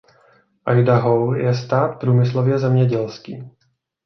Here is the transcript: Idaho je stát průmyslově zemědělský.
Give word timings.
Idaho 0.79 1.35
je 1.35 1.53
stát 1.53 1.99
průmyslově 1.99 2.59
zemědělský. 2.59 3.49